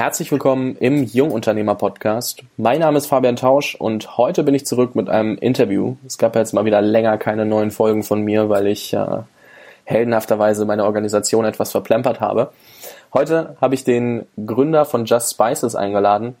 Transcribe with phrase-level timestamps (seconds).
[0.00, 2.42] Herzlich willkommen im Jungunternehmer-Podcast.
[2.56, 5.96] Mein Name ist Fabian Tausch und heute bin ich zurück mit einem Interview.
[6.06, 9.18] Es gab jetzt mal wieder länger keine neuen Folgen von mir, weil ich äh,
[9.84, 12.50] heldenhafterweise meine Organisation etwas verplempert habe.
[13.12, 16.34] Heute habe ich den Gründer von Just Spices eingeladen.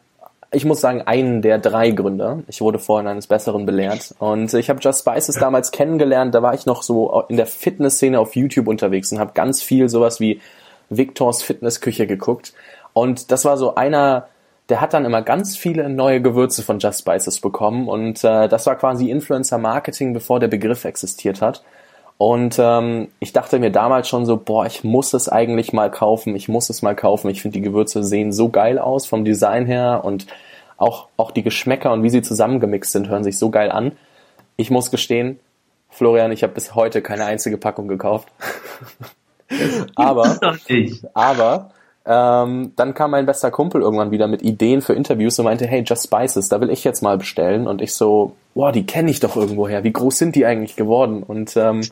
[0.52, 2.38] Ich muss sagen, einen der drei Gründer.
[2.48, 4.14] Ich wurde vorhin eines Besseren belehrt.
[4.20, 6.34] Und ich habe Just Spices damals kennengelernt.
[6.34, 9.90] Da war ich noch so in der Fitnessszene auf YouTube unterwegs und habe ganz viel
[9.90, 10.40] sowas wie
[10.88, 12.54] Victors Fitnessküche geguckt.
[12.92, 14.28] Und das war so einer,
[14.68, 17.88] der hat dann immer ganz viele neue Gewürze von Just Spices bekommen.
[17.88, 21.62] Und äh, das war quasi Influencer Marketing, bevor der Begriff existiert hat.
[22.18, 26.36] Und ähm, ich dachte mir damals schon so, boah, ich muss es eigentlich mal kaufen,
[26.36, 27.30] ich muss es mal kaufen.
[27.30, 30.26] Ich finde, die Gewürze sehen so geil aus vom Design her und
[30.76, 33.92] auch, auch die Geschmäcker und wie sie zusammengemixt sind, hören sich so geil an.
[34.56, 35.40] Ich muss gestehen,
[35.88, 38.28] Florian, ich habe bis heute keine einzige Packung gekauft.
[39.94, 40.38] aber,
[41.14, 41.70] aber
[42.12, 45.84] ähm, dann kam mein bester Kumpel irgendwann wieder mit Ideen für Interviews und meinte, hey,
[45.86, 47.68] Just Spices, da will ich jetzt mal bestellen.
[47.68, 49.84] Und ich so, boah, die kenne ich doch irgendwoher.
[49.84, 51.22] Wie groß sind die eigentlich geworden?
[51.22, 51.82] Und ähm,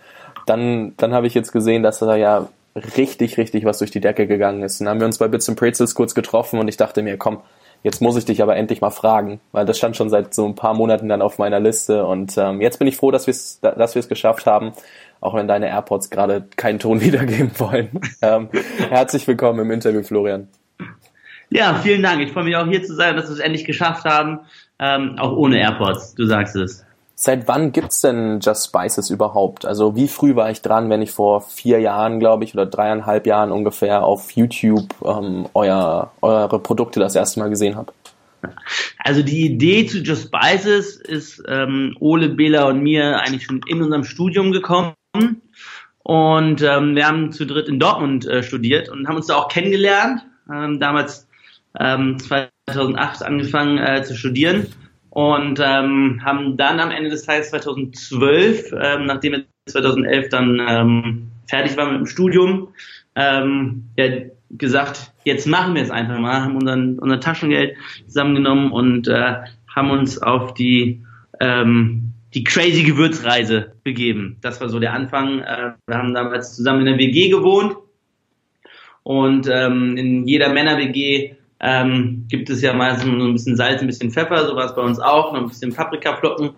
[0.45, 2.49] dann, dann habe ich jetzt gesehen, dass da ja
[2.97, 4.81] richtig, richtig was durch die Decke gegangen ist.
[4.81, 7.39] Dann haben wir uns bei Bits and Pretzels kurz getroffen und ich dachte mir, komm,
[7.85, 10.57] jetzt muss ich dich aber endlich mal fragen, weil das stand schon seit so ein
[10.57, 13.61] paar Monaten dann auf meiner Liste und ähm, jetzt bin ich froh, dass wir es
[13.61, 14.73] dass wir es geschafft haben,
[15.21, 17.91] auch wenn deine AirPods gerade keinen Ton wiedergeben wollen.
[18.23, 18.49] ähm,
[18.91, 20.49] herzlich willkommen im Interview, Florian.
[21.51, 22.21] Ja, vielen Dank.
[22.21, 24.41] Ich freue mich auch hier zu sein, dass wir es endlich geschafft haben,
[24.79, 26.15] ähm, auch ohne AirPods.
[26.15, 26.85] Du sagst es.
[27.15, 29.67] Seit wann gibt's denn Just Spices überhaupt?
[29.67, 33.27] Also wie früh war ich dran, wenn ich vor vier Jahren, glaube ich, oder dreieinhalb
[33.27, 37.93] Jahren ungefähr auf YouTube ähm, euer, eure Produkte das erste Mal gesehen habe?
[38.99, 43.83] Also die Idee zu Just Spices ist ähm, Ole, Bela und mir eigentlich schon in
[43.83, 44.93] unserem Studium gekommen.
[46.03, 49.49] Und ähm, wir haben zu dritt in Dortmund äh, studiert und haben uns da auch
[49.49, 50.23] kennengelernt.
[50.51, 51.29] Ähm, damals
[51.79, 54.67] ähm, 2008 angefangen äh, zu studieren
[55.11, 61.31] und ähm, haben dann am Ende des Tages 2012, ähm, nachdem wir 2011 dann ähm,
[61.47, 62.69] fertig waren mit dem Studium,
[63.15, 64.07] ähm, ja,
[64.51, 67.77] gesagt, jetzt machen wir es einfach mal, haben unseren, unser Taschengeld
[68.07, 69.35] zusammengenommen und äh,
[69.75, 71.03] haben uns auf die
[71.41, 74.37] ähm, die crazy Gewürzreise begeben.
[74.41, 75.41] Das war so der Anfang.
[75.41, 77.77] Äh, wir haben damals zusammen in der WG gewohnt
[79.03, 83.87] und ähm, in jeder Männer-WG ähm, gibt es ja meistens so ein bisschen Salz, ein
[83.87, 86.51] bisschen Pfeffer, so war es bei uns auch, noch ein bisschen Paprikaflocken.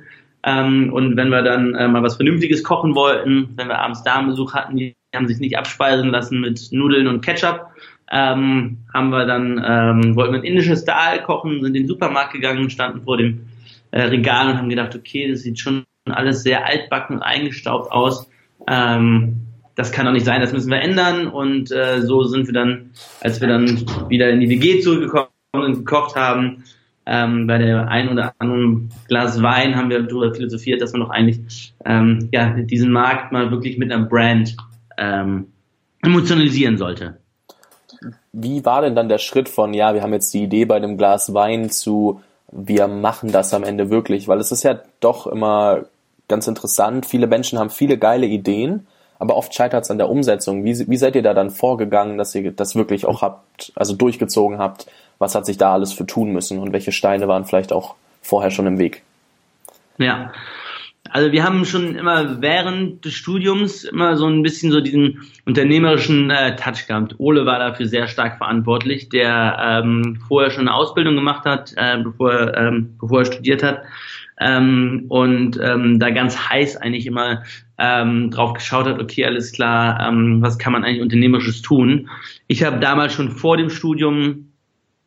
[0.42, 4.54] Ähm, und wenn wir dann äh, mal was Vernünftiges kochen wollten, wenn wir abends Damenbesuch
[4.54, 7.66] hatten, die haben sich nicht abspeisen lassen mit Nudeln und Ketchup,
[8.10, 12.32] ähm, haben wir dann, ähm, wollten wir ein indisches Dahl kochen, sind in den Supermarkt
[12.32, 13.46] gegangen, standen vor dem
[13.90, 18.28] äh, Regal und haben gedacht, okay, das sieht schon alles sehr altbacken und eingestaubt aus.
[18.68, 21.26] Ähm, das kann doch nicht sein, das müssen wir ändern.
[21.28, 22.90] Und äh, so sind wir dann,
[23.20, 26.64] als wir dann wieder in die WG zurückgekommen und gekocht haben,
[27.06, 31.10] ähm, bei der ein oder anderen Glas Wein haben wir darüber philosophiert, dass man doch
[31.10, 34.56] eigentlich ähm, ja, diesen Markt mal wirklich mit einer Brand
[34.98, 35.46] ähm,
[36.02, 37.18] emotionalisieren sollte.
[38.32, 40.96] Wie war denn dann der Schritt von, ja, wir haben jetzt die Idee bei dem
[40.96, 42.20] Glas Wein zu,
[42.52, 44.28] wir machen das am Ende wirklich?
[44.28, 45.84] Weil es ist ja doch immer
[46.28, 47.06] ganz interessant.
[47.06, 48.86] Viele Menschen haben viele geile Ideen,
[49.18, 50.64] aber oft scheitert es an der Umsetzung.
[50.64, 54.58] Wie, wie seid ihr da dann vorgegangen, dass ihr das wirklich auch habt, also durchgezogen
[54.58, 54.86] habt?
[55.18, 58.50] Was hat sich da alles für tun müssen und welche Steine waren vielleicht auch vorher
[58.50, 59.02] schon im Weg?
[59.98, 60.32] Ja,
[61.08, 66.30] also wir haben schon immer während des Studiums immer so ein bisschen so diesen unternehmerischen
[66.30, 67.14] äh, Touch gehabt.
[67.18, 71.98] Ole war dafür sehr stark verantwortlich, der ähm, vorher schon eine Ausbildung gemacht hat, äh,
[72.02, 73.82] bevor, er, ähm, bevor er studiert hat
[74.40, 77.44] ähm, und ähm, da ganz heiß eigentlich immer
[77.78, 82.08] ähm, drauf geschaut hat, okay, alles klar, ähm, was kann man eigentlich unternehmerisches tun?
[82.46, 84.49] Ich habe damals schon vor dem Studium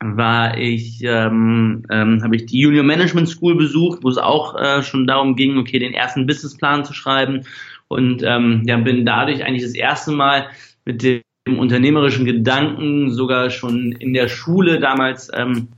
[0.03, 4.83] war ich, ähm, ähm, habe ich die Junior Management School besucht, wo es auch äh,
[4.83, 7.45] schon darum ging, okay, den ersten Businessplan zu schreiben
[7.87, 10.47] und ähm, ja, bin dadurch eigentlich das erste Mal
[10.85, 11.21] mit dem
[11.57, 15.69] unternehmerischen Gedanken sogar schon in der Schule damals ähm,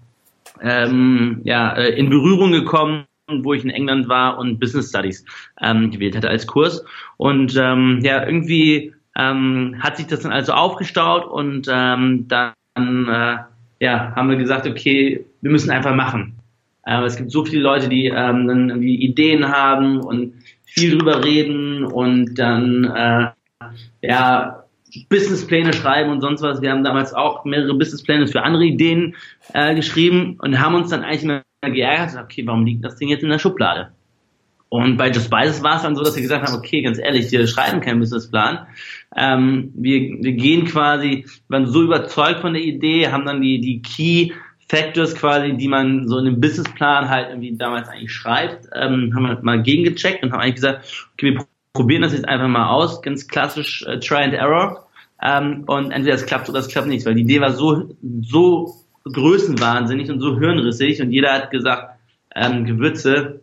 [0.62, 5.26] ähm, ja, äh, in Berührung gekommen wo ich in England war und Business Studies
[5.62, 6.84] ähm, gewählt hatte als Kurs.
[7.18, 13.38] Und ähm, ja, irgendwie ähm, hat sich das dann also aufgestaut und ähm, dann äh,
[13.80, 16.36] ja, haben wir gesagt, okay, wir müssen einfach machen.
[16.86, 20.34] Äh, es gibt so viele Leute, die ähm, dann irgendwie Ideen haben und
[20.64, 23.28] viel drüber reden und dann äh,
[24.02, 24.64] ja
[25.10, 26.62] Businesspläne schreiben und sonst was.
[26.62, 29.16] Wir haben damals auch mehrere Businesspläne für andere Ideen
[29.54, 33.24] äh, geschrieben und haben uns dann eigentlich immer geärgert, okay, warum liegt das Ding jetzt
[33.24, 33.92] in der Schublade?
[34.76, 37.32] Und bei Just Spices war es dann so, dass wir gesagt haben, okay, ganz ehrlich,
[37.32, 38.68] wir schreiben keinen Businessplan.
[39.16, 43.82] Ähm, wir, wir gehen quasi, waren so überzeugt von der Idee, haben dann die, die
[43.82, 44.34] Key
[44.68, 49.24] Factors quasi, die man so in einem Businessplan halt irgendwie damals eigentlich schreibt, ähm, haben
[49.24, 53.02] wir mal gegengecheckt und haben eigentlich gesagt, okay, wir probieren das jetzt einfach mal aus,
[53.02, 54.88] ganz klassisch äh, Try and Error.
[55.22, 58.74] Ähm, und entweder es klappt oder es klappt nicht, weil die Idee war so, so
[59.06, 62.00] größenwahnsinnig und so hirnrissig und jeder hat gesagt,
[62.36, 63.42] ähm, Gewürze,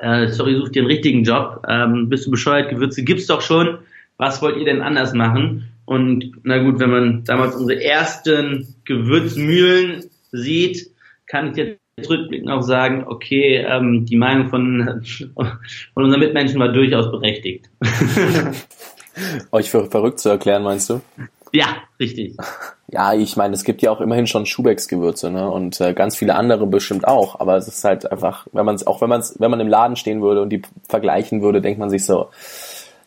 [0.00, 3.78] äh, sorry, such dir einen richtigen Job, ähm, bist du bescheuert, Gewürze gibt's doch schon,
[4.16, 5.68] was wollt ihr denn anders machen?
[5.84, 10.90] Und na gut, wenn man damals unsere ersten Gewürzmühlen sieht,
[11.26, 15.02] kann ich jetzt rückblickend auch sagen, okay, ähm, die Meinung von,
[15.34, 17.70] von unseren Mitmenschen war durchaus berechtigt.
[19.52, 21.00] Euch für verrückt zu erklären, meinst du?
[21.52, 22.36] Ja, richtig.
[22.92, 25.48] Ja, ich meine, es gibt ja auch immerhin schon Schubecks Gewürze, ne?
[25.48, 27.38] Und äh, ganz viele andere bestimmt auch.
[27.38, 29.68] Aber es ist halt einfach, wenn man es, auch wenn man es, wenn man im
[29.68, 32.30] Laden stehen würde und die vergleichen würde, denkt man sich so,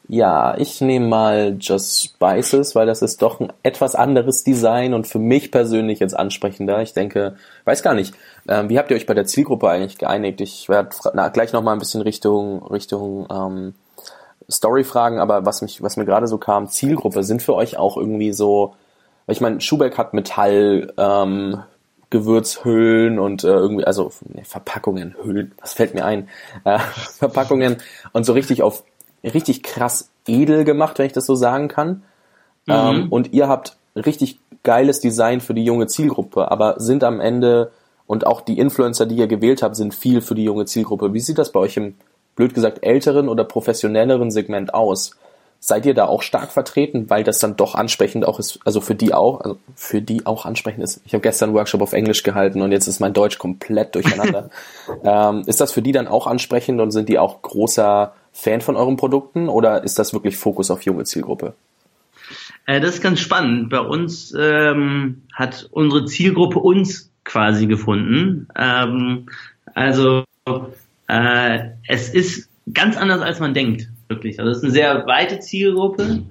[0.07, 5.07] ja, ich nehme mal Just Spices, weil das ist doch ein etwas anderes Design und
[5.07, 6.81] für mich persönlich jetzt ansprechender.
[6.81, 7.35] Ich denke,
[7.65, 8.13] weiß gar nicht,
[8.47, 10.41] ähm, wie habt ihr euch bei der Zielgruppe eigentlich geeinigt?
[10.41, 10.89] Ich werde
[11.33, 13.75] gleich noch mal ein bisschen Richtung Richtung ähm,
[14.49, 17.97] Story fragen, aber was mich, was mir gerade so kam, Zielgruppe sind für euch auch
[17.97, 18.75] irgendwie so,
[19.25, 21.63] weil ich meine, Schubeck hat Metall, ähm,
[22.09, 26.29] Gewürzhüllen und äh, irgendwie, also nee, Verpackungen, Hüllen, was fällt mir ein?
[26.63, 26.77] Äh,
[27.17, 27.77] Verpackungen
[28.11, 28.83] und so richtig auf
[29.23, 32.03] richtig krass edel gemacht, wenn ich das so sagen kann.
[32.67, 32.73] Mhm.
[32.73, 37.71] Ähm, und ihr habt richtig geiles Design für die junge Zielgruppe, aber sind am Ende
[38.05, 41.13] und auch die Influencer, die ihr gewählt habt, sind viel für die junge Zielgruppe.
[41.13, 41.95] Wie sieht das bei euch im,
[42.35, 45.11] blöd gesagt, älteren oder professionelleren Segment aus?
[45.59, 48.95] Seid ihr da auch stark vertreten, weil das dann doch ansprechend auch ist, also für
[48.95, 50.99] die auch, also für die auch ansprechend ist.
[51.05, 54.49] Ich habe gestern einen Workshop auf Englisch gehalten und jetzt ist mein Deutsch komplett durcheinander.
[55.05, 58.75] ähm, ist das für die dann auch ansprechend und sind die auch großer Fan von
[58.75, 61.53] euren Produkten oder ist das wirklich Fokus auf junge Zielgruppe?
[62.65, 63.69] Äh, das ist ganz spannend.
[63.69, 68.47] Bei uns ähm, hat unsere Zielgruppe uns quasi gefunden.
[68.55, 69.27] Ähm,
[69.73, 70.23] also
[71.07, 74.39] äh, es ist ganz anders, als man denkt, wirklich.
[74.39, 76.23] Also es ist eine sehr weite Zielgruppe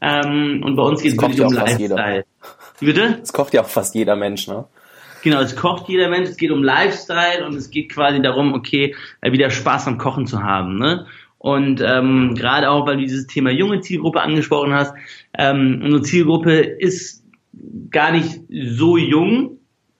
[0.00, 2.24] ähm, und bei uns geht es wirklich um Lifestyle.
[2.80, 3.18] Bitte?
[3.22, 4.64] Es kocht ja auch fast jeder Mensch, ne?
[5.22, 8.94] Genau, es kocht jeder Mensch, es geht um Lifestyle und es geht quasi darum, okay,
[9.20, 10.78] äh, wieder Spaß am Kochen zu haben.
[10.78, 11.06] Ne?
[11.38, 14.94] Und ähm, gerade auch, weil du dieses Thema junge Zielgruppe angesprochen hast,
[15.36, 17.24] ähm, unsere Zielgruppe ist
[17.90, 19.57] gar nicht so jung,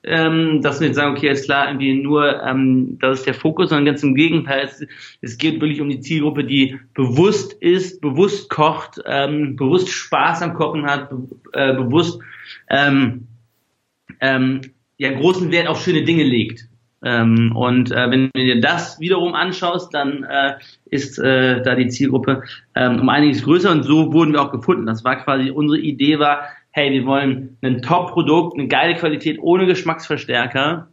[0.08, 3.68] ähm, dass wir jetzt sagen, okay, jetzt klar, irgendwie nur, ähm, das ist der Fokus,
[3.68, 4.86] sondern ganz im Gegenteil, es,
[5.20, 10.54] es geht wirklich um die Zielgruppe, die bewusst ist, bewusst kocht, ähm, bewusst Spaß am
[10.54, 12.20] Kochen hat, be äh, bewusst
[12.70, 13.28] ähm,
[14.20, 14.62] ähm,
[14.96, 16.68] ja großen Wert auf schöne Dinge legt.
[17.02, 20.54] Ähm, und äh, wenn du dir das wiederum anschaust, dann äh,
[20.86, 22.42] ist äh, da die Zielgruppe
[22.74, 24.86] ähm, um einiges größer und so wurden wir auch gefunden.
[24.86, 29.66] Das war quasi unsere Idee war, hey, wir wollen ein Top-Produkt, eine geile Qualität ohne
[29.66, 30.88] Geschmacksverstärker,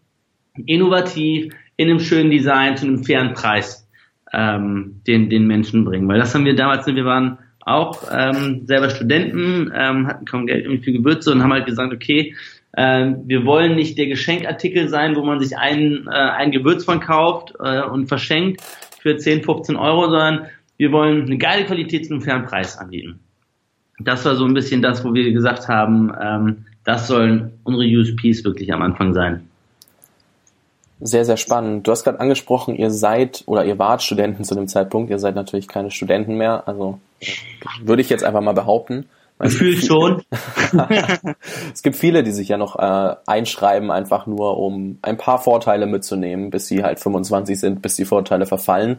[0.66, 3.88] innovativ, in einem schönen Design zu einem fairen Preis
[4.34, 6.08] ähm, den, den Menschen bringen.
[6.08, 10.66] Weil das haben wir damals, wir waren auch ähm, selber Studenten, ähm, hatten kaum Geld
[10.66, 12.36] irgendwie für Gewürze und haben halt gesagt, okay,
[12.78, 17.00] ähm, wir wollen nicht der Geschenkartikel sein, wo man sich ein, äh, ein Gewürz von
[17.00, 18.62] kauft äh, und verschenkt
[19.00, 23.20] für 10, 15 Euro, sondern wir wollen eine geile Qualität zu einem fairen Preis anbieten.
[24.00, 28.44] Das war so ein bisschen das, wo wir gesagt haben, ähm, das sollen unsere USPs
[28.44, 29.48] wirklich am Anfang sein.
[31.02, 31.86] Sehr, sehr spannend.
[31.86, 35.10] Du hast gerade angesprochen, ihr seid oder ihr wart Studenten zu dem Zeitpunkt.
[35.10, 36.68] Ihr seid natürlich keine Studenten mehr.
[36.68, 37.00] Also
[37.82, 39.06] würde ich jetzt einfach mal behaupten.
[39.38, 40.22] Gefühlt schon.
[41.74, 45.88] es gibt viele, die sich ja noch äh, einschreiben, einfach nur um ein paar Vorteile
[45.88, 48.98] mitzunehmen, bis sie halt 25 sind, bis die Vorteile verfallen.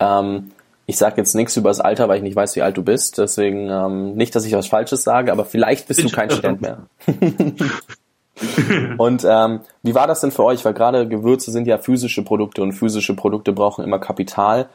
[0.00, 0.50] Ähm,
[0.88, 3.18] ich sage jetzt nichts über das Alter, weil ich nicht weiß, wie alt du bist.
[3.18, 6.62] Deswegen ähm, nicht, dass ich was Falsches sage, aber vielleicht bist Bin du kein Student
[6.62, 6.86] mehr.
[8.96, 10.64] und ähm, wie war das denn für euch?
[10.64, 14.70] Weil gerade Gewürze sind ja physische Produkte und physische Produkte brauchen immer Kapital.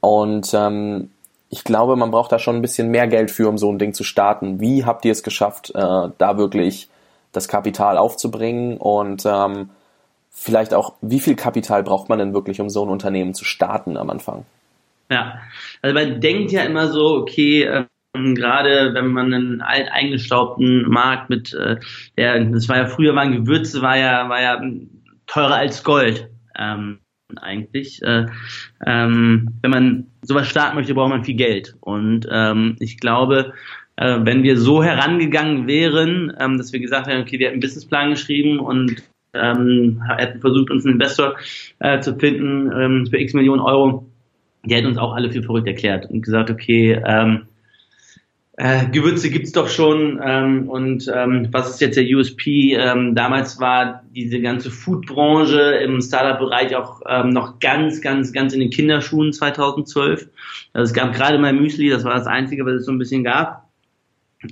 [0.00, 1.12] Und ähm,
[1.48, 3.94] ich glaube, man braucht da schon ein bisschen mehr Geld für, um so ein Ding
[3.94, 4.58] zu starten.
[4.58, 6.88] Wie habt ihr es geschafft, äh, da wirklich
[7.30, 9.70] das Kapital aufzubringen und ähm,
[10.32, 13.96] vielleicht auch, wie viel Kapital braucht man denn wirklich, um so ein Unternehmen zu starten
[13.96, 14.44] am Anfang?
[15.10, 15.38] Ja,
[15.82, 17.64] also man denkt ja immer so, okay,
[18.14, 21.76] ähm, gerade wenn man einen alt eingestaubten Markt mit, äh,
[22.16, 24.62] der, das war ja früher waren Gewürze, war ja, war ja
[25.26, 26.28] teurer als Gold.
[26.58, 26.98] Ähm,
[27.40, 28.02] eigentlich.
[28.02, 28.26] Äh,
[28.86, 31.74] ähm, wenn man sowas starten möchte, braucht man viel Geld.
[31.80, 33.52] Und ähm, ich glaube,
[33.96, 37.60] äh, wenn wir so herangegangen wären, ähm, dass wir gesagt hätten, okay, wir hätten einen
[37.60, 39.02] Businessplan geschrieben und
[39.34, 41.36] ähm, hätten versucht, uns einen Investor
[41.78, 44.06] äh, zu finden ähm, für x Millionen Euro,
[44.64, 47.46] die hat uns auch alle für verrückt erklärt und gesagt, okay, ähm,
[48.58, 52.74] äh, Gewürze gibt's doch schon ähm, und ähm, was ist jetzt der USP?
[52.74, 58.60] Ähm, damals war diese ganze Foodbranche im Startup-Bereich auch ähm, noch ganz, ganz, ganz in
[58.60, 60.28] den Kinderschuhen 2012.
[60.74, 63.24] Also es gab gerade mal Müsli, das war das Einzige, was es so ein bisschen
[63.24, 63.68] gab.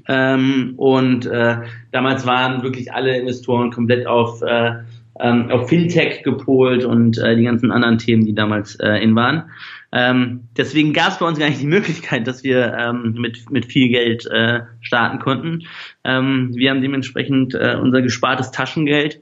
[0.09, 1.57] Ähm, und äh,
[1.93, 4.73] damals waren wirklich alle Investoren komplett auf, äh,
[5.19, 9.51] ähm, auf Fintech gepolt und äh, die ganzen anderen Themen, die damals äh, in waren.
[9.93, 13.67] Ähm, deswegen gab es bei uns gar nicht die Möglichkeit, dass wir ähm, mit, mit
[13.67, 15.65] viel Geld äh, starten konnten.
[16.05, 19.21] Ähm, wir haben dementsprechend äh, unser gespartes Taschengeld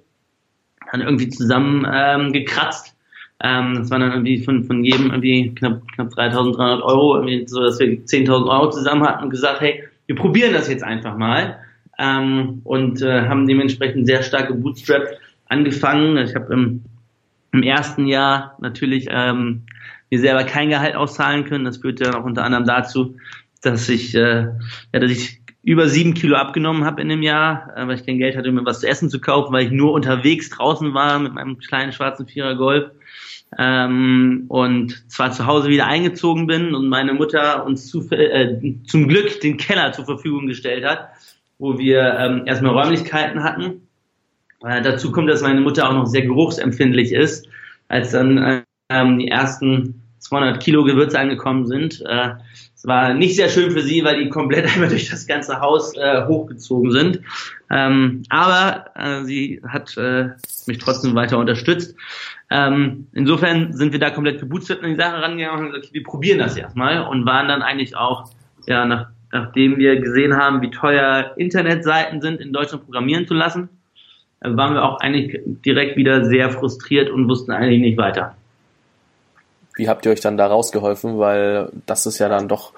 [0.92, 2.94] dann irgendwie zusammen ähm, gekratzt.
[3.40, 7.62] Ähm, das waren dann irgendwie von, von jedem irgendwie knapp, knapp 3.300 Euro, irgendwie so,
[7.62, 11.58] dass wir 10.000 Euro zusammen hatten und gesagt, hey, wir probieren das jetzt einfach mal.
[11.98, 15.02] Ähm, und äh, haben dementsprechend sehr starke Bootstrap
[15.48, 16.16] angefangen.
[16.18, 16.84] Ich habe im,
[17.52, 19.62] im ersten Jahr natürlich ähm,
[20.10, 21.64] mir selber kein Gehalt auszahlen können.
[21.64, 23.16] Das führte dann auch unter anderem dazu,
[23.62, 24.46] dass ich, äh,
[24.92, 28.18] ja, dass ich über sieben Kilo abgenommen habe in dem Jahr, äh, weil ich kein
[28.18, 31.18] Geld hatte, um mir was zu essen zu kaufen, weil ich nur unterwegs draußen war
[31.18, 32.90] mit meinem kleinen schwarzen Vierer Golf
[33.56, 39.08] ähm, und zwar zu Hause wieder eingezogen bin und meine Mutter uns zu, äh, zum
[39.08, 41.08] Glück den Keller zur Verfügung gestellt hat,
[41.58, 43.88] wo wir ähm, erstmal Räumlichkeiten hatten.
[44.64, 47.48] Äh, dazu kommt, dass meine Mutter auch noch sehr geruchsempfindlich ist.
[47.88, 52.02] Als dann ähm, die ersten 200 Kilo Gewürze angekommen sind.
[52.06, 52.30] Äh,
[52.74, 55.96] es war nicht sehr schön für sie, weil die komplett einmal durch das ganze Haus
[55.96, 57.20] äh, hochgezogen sind.
[57.70, 60.30] Ähm, aber äh, sie hat äh,
[60.66, 61.96] mich trotzdem weiter unterstützt.
[62.50, 66.04] Ähm, insofern sind wir da komplett gebootstrapped in die Sache rangegangen und gesagt, okay, wir
[66.04, 68.30] probieren das erstmal und waren dann eigentlich auch,
[68.66, 73.68] ja, nach, nachdem wir gesehen haben, wie teuer Internetseiten sind, in Deutschland programmieren zu lassen,
[74.40, 78.37] äh, waren wir auch eigentlich direkt wieder sehr frustriert und wussten eigentlich nicht weiter.
[79.78, 81.18] Wie habt ihr euch dann da rausgeholfen?
[81.18, 82.72] Weil das ist ja dann doch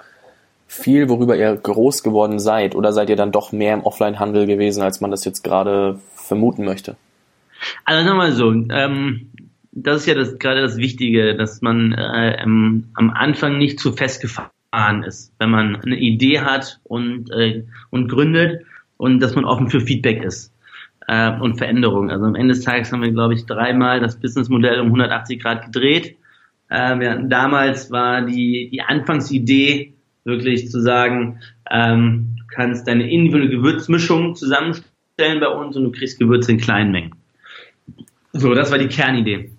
[0.67, 2.75] viel, worüber ihr groß geworden seid.
[2.75, 6.63] Oder seid ihr dann doch mehr im Offline-Handel gewesen, als man das jetzt gerade vermuten
[6.63, 6.95] möchte?
[7.85, 9.31] Also nochmal so, ähm,
[9.71, 13.93] das ist ja das, gerade das Wichtige, dass man äh, ähm, am Anfang nicht zu
[13.93, 18.63] festgefahren ist, wenn man eine Idee hat und, äh, und gründet
[18.97, 20.53] und dass man offen für Feedback ist
[21.07, 22.11] äh, und Veränderungen.
[22.11, 25.65] Also am Ende des Tages haben wir, glaube ich, dreimal das Businessmodell um 180 Grad
[25.65, 26.15] gedreht
[26.71, 33.11] äh, wir hatten damals war die, die Anfangsidee wirklich zu sagen, ähm, du kannst deine
[33.11, 37.11] individuelle Gewürzmischung zusammenstellen bei uns und du kriegst Gewürze in kleinen Mengen.
[38.31, 39.51] So, das war die Kernidee.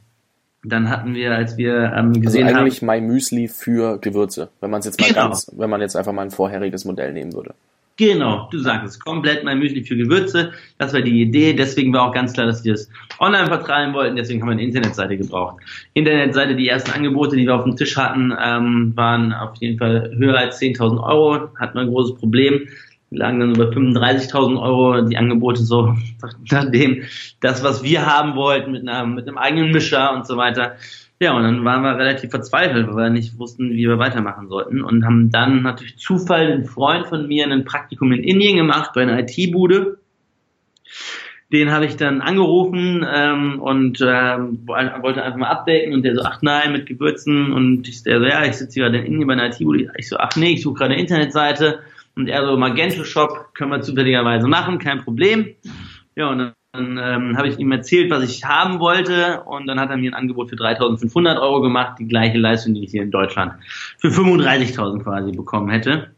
[0.65, 4.71] Dann hatten wir, als wir ähm, gesehen also eigentlich haben, My Müsli für Gewürze, wenn
[4.71, 5.29] man es jetzt mal genau.
[5.29, 7.55] ganz, wenn man jetzt einfach mal ein vorheriges Modell nehmen würde.
[8.03, 10.51] Genau, du sagst es, komplett mein Müsli für Gewürze.
[10.77, 11.53] Das war die Idee.
[11.53, 12.91] Deswegen war auch ganz klar, dass wir es
[13.21, 14.17] online vertreiben wollten.
[14.17, 15.63] Deswegen haben wir eine Internetseite gebraucht.
[15.95, 20.11] Internetseite, die ersten Angebote, die wir auf dem Tisch hatten, ähm, waren auf jeden Fall
[20.17, 21.49] höher als 10.000 Euro.
[21.61, 22.67] Hatten wir ein großes Problem.
[23.11, 25.95] Wir lagen dann über 35.000 Euro die Angebote so,
[26.51, 27.05] nachdem
[27.39, 30.75] das, was wir haben wollten, mit, einer, mit einem eigenen Mischer und so weiter,
[31.23, 34.83] ja, und dann waren wir relativ verzweifelt, weil wir nicht wussten, wie wir weitermachen sollten
[34.83, 39.03] und haben dann natürlich Zufall einen Freund von mir ein Praktikum in Indien gemacht bei
[39.03, 39.99] einer IT-Bude.
[41.53, 46.23] Den habe ich dann angerufen ähm, und ähm, wollte einfach mal updaten und der so,
[46.25, 49.35] ach nein, mit Gewürzen und ich der so, ja, ich sitze gerade in Indien bei
[49.35, 49.93] einer IT-Bude.
[49.99, 51.83] Ich so, ach nee, ich suche gerade eine Internetseite
[52.17, 55.55] und er so, Magento Shop können wir zufälligerweise machen, kein Problem.
[56.17, 59.79] Ja, und dann dann ähm, habe ich ihm erzählt, was ich haben wollte und dann
[59.79, 63.03] hat er mir ein Angebot für 3.500 Euro gemacht, die gleiche Leistung, die ich hier
[63.03, 63.53] in Deutschland
[63.99, 66.13] für 35.000 quasi bekommen hätte.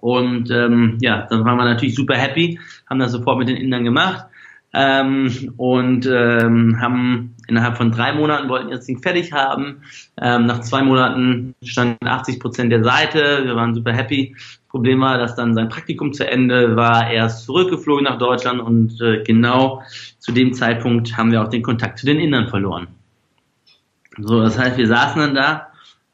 [0.00, 2.58] Und ähm, ja, dann waren wir natürlich super happy,
[2.88, 4.24] haben das sofort mit den Indern gemacht
[4.72, 9.82] ähm, und ähm, haben innerhalb von drei Monaten wollten wir das Ding fertig haben.
[10.20, 13.44] Ähm, nach zwei Monaten standen 80 Prozent der Seite.
[13.44, 14.34] Wir waren super happy.
[14.68, 17.10] Problem war, dass dann sein Praktikum zu Ende war.
[17.10, 19.82] Er ist zurückgeflogen nach Deutschland und äh, genau
[20.18, 22.88] zu dem Zeitpunkt haben wir auch den Kontakt zu den Indern verloren.
[24.18, 25.68] So, das heißt, wir saßen dann da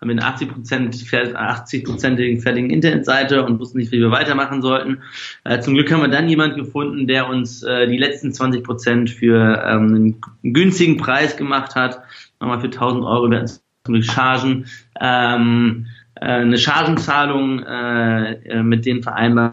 [0.05, 5.03] haben eine 80 Prozent 80-prozentigen fertigen Internetseite und wussten nicht, wie wir weitermachen sollten.
[5.45, 9.11] Äh, zum Glück haben wir dann jemand gefunden, der uns äh, die letzten 20 Prozent
[9.11, 12.03] für ähm, einen günstigen Preis gemacht hat.
[12.41, 13.63] Nochmal für 1000 Euro werden zum
[13.95, 14.67] Glück Chargen.
[15.01, 19.53] Ähm, äh, eine Chargenzahlung äh, äh, mit denen vereinbart,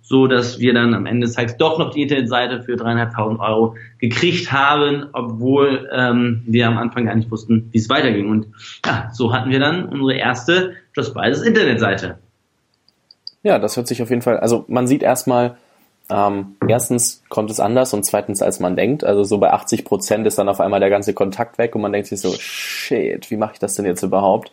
[0.00, 3.74] so dass wir dann am Ende des Tages doch noch die Internetseite für dreieinhalbtausend Euro
[3.98, 8.30] gekriegt haben, obwohl ähm, wir am Anfang gar nicht wussten, wie es weiterging.
[8.30, 8.46] Und
[8.86, 12.18] ja, so hatten wir dann unsere erste Just Buys Internetseite.
[13.42, 15.56] Ja, das hört sich auf jeden Fall, also man sieht erstmal,
[16.10, 19.04] ähm, erstens kommt es anders und zweitens als man denkt.
[19.04, 21.92] Also so bei 80 Prozent ist dann auf einmal der ganze Kontakt weg und man
[21.92, 24.50] denkt sich so, shit, wie mache ich das denn jetzt überhaupt?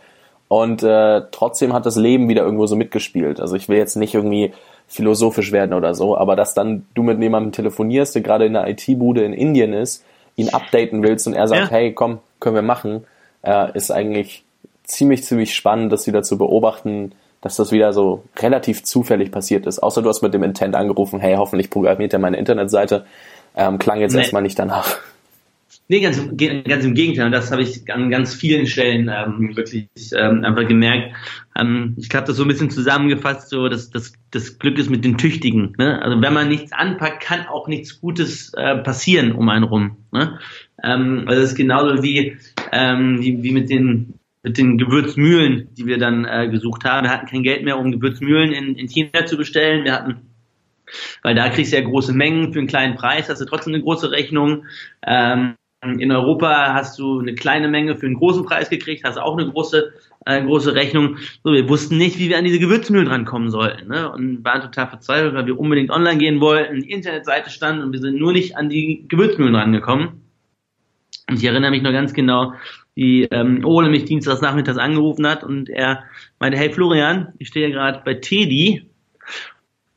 [0.47, 3.39] Und äh, trotzdem hat das Leben wieder irgendwo so mitgespielt.
[3.39, 4.53] Also ich will jetzt nicht irgendwie
[4.87, 8.69] philosophisch werden oder so, aber dass dann du mit jemandem telefonierst, der gerade in einer
[8.69, 10.03] IT-Bude in Indien ist,
[10.35, 11.69] ihn updaten willst und er sagt, ja.
[11.71, 13.05] hey, komm, können wir machen,
[13.41, 14.43] äh, ist eigentlich
[14.83, 19.79] ziemlich, ziemlich spannend, das wieder zu beobachten, dass das wieder so relativ zufällig passiert ist.
[19.79, 23.05] Außer du hast mit dem Intent angerufen, hey, hoffentlich programmiert er meine Internetseite.
[23.55, 24.19] Ähm, klang jetzt nee.
[24.19, 24.97] erstmal nicht danach.
[25.87, 27.27] Nee, ganz, ganz im Gegenteil.
[27.27, 31.15] Und das habe ich an ganz vielen Stellen ähm, wirklich ähm, einfach gemerkt.
[31.55, 35.05] Ähm, ich habe das so ein bisschen zusammengefasst, so dass das, das Glück ist mit
[35.05, 35.75] den Tüchtigen.
[35.77, 36.01] Ne?
[36.01, 39.97] Also wenn man nichts anpackt, kann auch nichts Gutes äh, passieren um einen rum.
[40.11, 40.39] Ne?
[40.83, 42.35] Ähm, also das ist genauso wie,
[42.71, 47.05] ähm, wie, wie mit den mit den Gewürzmühlen, die wir dann äh, gesucht haben.
[47.05, 49.85] Wir hatten kein Geld mehr, um Gewürzmühlen in, in China zu bestellen.
[49.85, 50.17] Wir hatten,
[51.23, 53.81] weil da kriegst du ja große Mengen für einen kleinen Preis, hast du trotzdem eine
[53.81, 54.65] große Rechnung.
[55.03, 59.37] Ähm, in Europa hast du eine kleine Menge für einen großen Preis gekriegt, hast auch
[59.37, 59.93] eine große
[60.25, 61.17] äh, große Rechnung.
[61.43, 64.11] So, wir wussten nicht, wie wir an diese Gewürzmühlen drankommen sollten, ne?
[64.11, 67.99] Und waren total verzweifelt, weil wir unbedingt online gehen wollten, die Internetseite stand und wir
[67.99, 70.21] sind nur nicht an die Gewürzmühlen rangekommen.
[71.29, 72.53] Und ich erinnere mich noch ganz genau,
[72.95, 76.03] die ähm, Ole mich dienstags nachmittags angerufen hat und er
[76.39, 78.89] meinte, hey Florian, ich stehe gerade bei Teddy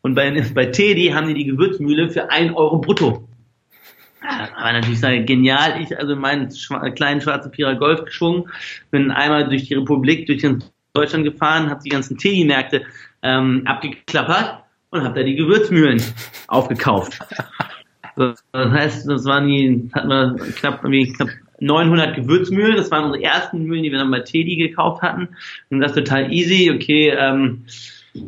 [0.03, 3.28] und bei, bei Teddy haben die die Gewürzmühle für ein Euro brutto.
[4.21, 8.45] Aber natürlich sage genial, ich also meinen schwa kleinen schwarzen Vierer Golf geschwungen,
[8.91, 10.45] bin einmal durch die Republik, durch
[10.93, 12.83] Deutschland gefahren, habe die ganzen Teddy-Märkte
[13.23, 16.03] ähm, abgeklappert und habe da die Gewürzmühlen
[16.49, 17.19] aufgekauft.
[18.17, 21.29] Das heißt, das waren die, hatten wir knapp, irgendwie knapp
[21.61, 22.77] 900 Gewürzmühlen.
[22.77, 25.29] Das waren unsere ersten Mühlen, die wir dann bei Teddy gekauft hatten.
[25.71, 26.71] Und das total easy.
[26.75, 27.65] Okay, ähm,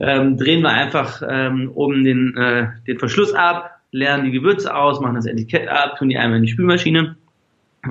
[0.00, 5.00] ähm, drehen wir einfach ähm, oben den, äh, den Verschluss ab, leeren die Gewürze aus,
[5.00, 7.16] machen das Etikett ab, tun die einmal in die Spülmaschine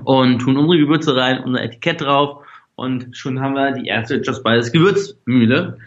[0.03, 2.43] und tun unsere Gewürze rein, unser Etikett drauf
[2.75, 5.77] und schon haben wir die erste Just Spices Gewürzmühle.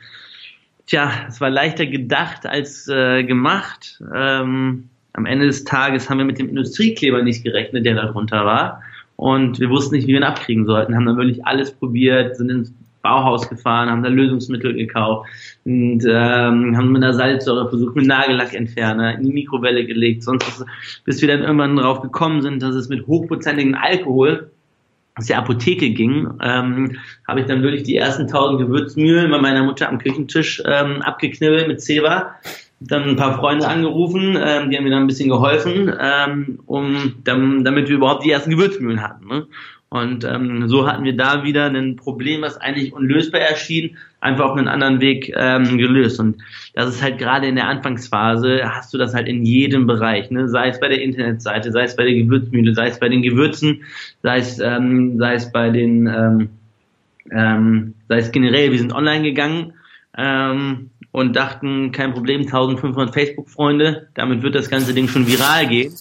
[0.87, 4.03] Tja, es war leichter gedacht als äh, gemacht.
[4.15, 8.83] Ähm, am Ende des Tages haben wir mit dem Industriekleber nicht gerechnet, der darunter war.
[9.17, 12.51] Und wir wussten nicht, wie wir ihn abkriegen sollten, haben dann wirklich alles probiert, sind
[12.51, 15.29] ins Bauhaus gefahren, haben da Lösungsmittel gekauft
[15.65, 20.67] und ähm, haben mit einer Salzsäure versucht, mit Nagellackentferner in die Mikrowelle gelegt, sonst was,
[21.05, 24.51] bis wir dann irgendwann drauf gekommen sind, dass es mit hochprozentigem Alkohol
[25.15, 26.97] aus der Apotheke ging, ähm,
[27.29, 31.69] habe ich dann wirklich die ersten tausend Gewürzmühlen bei meiner Mutter am Küchentisch ähm, abgeknibbelt
[31.69, 32.35] mit Zewa
[32.89, 37.15] dann ein paar Freunde angerufen, ähm, die haben mir dann ein bisschen geholfen, ähm, um
[37.25, 39.27] dann, damit wir überhaupt die ersten Gewürzmühlen hatten.
[39.27, 39.47] Ne?
[39.93, 44.57] Und ähm, so hatten wir da wieder ein Problem, was eigentlich unlösbar erschien, einfach auf
[44.57, 46.19] einen anderen Weg ähm, gelöst.
[46.19, 46.39] Und
[46.73, 50.49] das ist halt gerade in der Anfangsphase, hast du das halt in jedem Bereich, ne?
[50.49, 53.83] sei es bei der Internetseite, sei es bei der Gewürzmühle, sei es bei den Gewürzen,
[54.23, 56.49] sei es, ähm, sei es bei den, ähm,
[57.31, 59.75] ähm, sei es generell, wir sind online gegangen
[60.17, 65.93] ähm, und dachten, kein Problem, 1500 Facebook-Freunde, damit wird das ganze Ding schon viral gehen.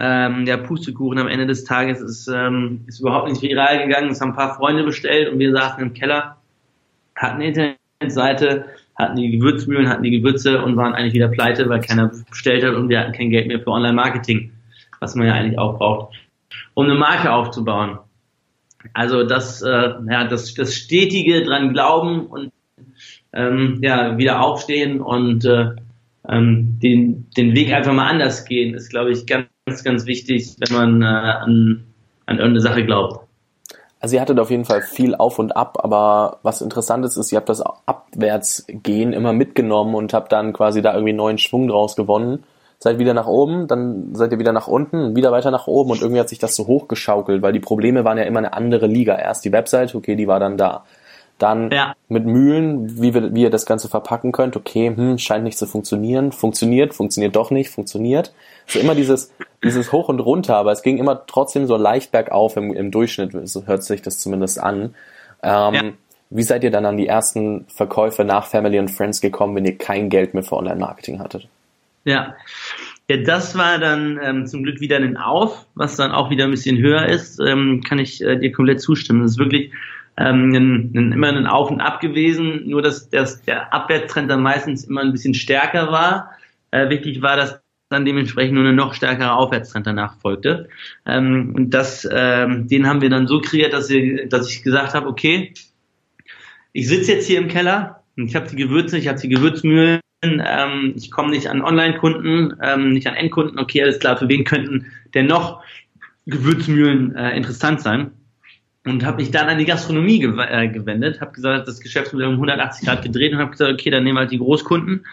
[0.00, 4.10] Ähm, der Pustekuchen am Ende des Tages ist, ähm, ist überhaupt nicht viral gegangen.
[4.10, 6.36] Es haben ein paar Freunde bestellt und wir saßen im Keller,
[7.16, 11.80] hatten eine Internetseite, hatten die Gewürzmühlen, hatten die Gewürze und waren eigentlich wieder pleite, weil
[11.80, 14.52] keiner bestellt hat und wir hatten kein Geld mehr für Online-Marketing,
[15.00, 16.14] was man ja eigentlich auch braucht,
[16.74, 17.98] um eine Marke aufzubauen.
[18.94, 22.52] Also das, äh, ja, das, das stetige dran glauben und
[23.32, 25.70] ähm, ja, wieder aufstehen und äh,
[26.28, 29.26] ähm, den, den Weg einfach mal anders gehen, ist, glaube ich,
[29.68, 31.84] ganz, ganz wichtig, wenn man äh, an,
[32.26, 33.28] an irgendeine Sache glaubt.
[34.00, 37.32] Also ihr hattet auf jeden Fall viel auf und ab, aber was interessant ist, ist,
[37.32, 41.96] ihr habt das Abwärtsgehen immer mitgenommen und habt dann quasi da irgendwie neuen Schwung draus
[41.96, 42.44] gewonnen.
[42.78, 46.00] Seid wieder nach oben, dann seid ihr wieder nach unten, wieder weiter nach oben und
[46.00, 49.16] irgendwie hat sich das so hochgeschaukelt, weil die Probleme waren ja immer eine andere Liga.
[49.16, 50.84] Erst die Website, okay, die war dann da.
[51.38, 51.94] Dann ja.
[52.08, 54.56] mit Mühlen, wie, wir, wie ihr das Ganze verpacken könnt.
[54.56, 56.32] Okay, hm, scheint nicht zu funktionieren.
[56.32, 58.32] Funktioniert, funktioniert doch nicht, funktioniert.
[58.66, 62.56] So immer dieses, dieses Hoch und Runter, aber es ging immer trotzdem so leicht bergauf
[62.56, 64.94] im, im Durchschnitt, so hört sich das zumindest an.
[65.42, 65.82] Ähm, ja.
[66.30, 69.78] Wie seid ihr dann an die ersten Verkäufe nach Family and Friends gekommen, wenn ihr
[69.78, 71.48] kein Geld mehr für Online-Marketing hattet?
[72.04, 72.34] Ja.
[73.08, 76.50] Ja, das war dann ähm, zum Glück wieder ein Auf, was dann auch wieder ein
[76.50, 79.22] bisschen höher ist, ähm, kann ich äh, dir komplett zustimmen.
[79.22, 79.72] Das ist wirklich
[80.18, 84.42] ähm, ein, ein, immer ein Auf und Ab gewesen, nur dass, dass der Abwärtstrend dann
[84.42, 86.32] meistens immer ein bisschen stärker war.
[86.70, 90.68] Äh, wichtig war, dass dann dementsprechend nur eine noch stärkere Aufwärtstrend danach folgte.
[91.06, 94.94] Ähm, und das, ähm, den haben wir dann so kreiert, dass, wir, dass ich gesagt
[94.94, 95.54] habe, okay,
[96.72, 100.92] ich sitze jetzt hier im Keller, ich habe die Gewürze, ich habe die Gewürzmühlen, ähm,
[100.96, 104.86] ich komme nicht an Online-Kunden, ähm, nicht an Endkunden, okay, alles klar, für wen könnten
[105.14, 105.62] denn noch
[106.26, 108.10] Gewürzmühlen äh, interessant sein?
[108.88, 112.34] Und habe mich dann an die Gastronomie gew äh, gewendet, habe gesagt, das Geschäftsmodell um
[112.34, 115.06] 180 Grad gedreht und habe gesagt, okay, dann nehmen wir halt die Großkunden.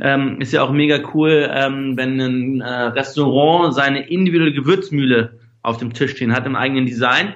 [0.00, 5.76] Ähm, ist ja auch mega cool, ähm, wenn ein äh, Restaurant seine individuelle Gewürzmühle auf
[5.76, 7.34] dem Tisch stehen hat im eigenen Design.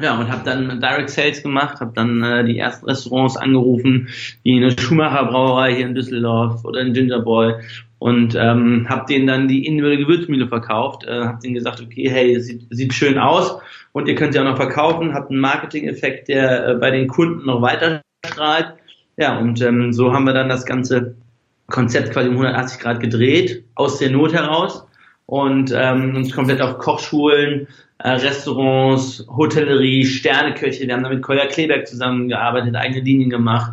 [0.00, 4.08] Ja, und habe dann Direct Sales gemacht, habe dann äh, die ersten Restaurants angerufen,
[4.44, 7.54] wie eine Schumacher Brauerei hier in Düsseldorf oder ein Ginger Boy
[7.98, 12.34] und ähm, habe denen dann die individuelle Gewürzmühle verkauft, äh, habe denen gesagt, okay, hey,
[12.34, 13.60] das sieht, sieht schön aus
[13.92, 17.46] und ihr könnt sie auch noch verkaufen, habt einen Marketing-Effekt, der äh, bei den Kunden
[17.46, 18.74] noch weiter strahlt.
[19.16, 21.16] Ja, und ähm, so haben wir dann das ganze
[21.66, 24.84] Konzept quasi um 180 Grad gedreht, aus der Not heraus.
[25.26, 31.46] Und ähm, uns komplett auf Kochschulen, äh, Restaurants, Hotellerie, Sterneköche, wir haben da mit Kolja
[31.46, 33.72] Kleberg zusammengearbeitet, eigene Linien gemacht.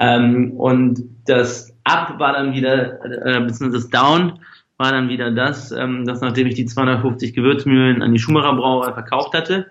[0.00, 4.40] Ähm, und das Up war dann wieder, äh, beziehungsweise das Down
[4.76, 8.92] war dann wieder das, ähm, dass nachdem ich die 250 Gewürzmühlen an die Schumacher Brauerei
[8.92, 9.66] verkauft hatte,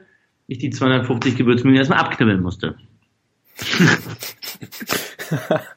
[0.48, 2.76] ich die 250 Gewürzmühlen erstmal abknibbeln musste.